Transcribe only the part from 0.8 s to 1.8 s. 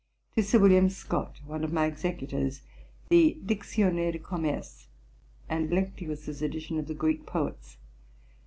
Scott, one of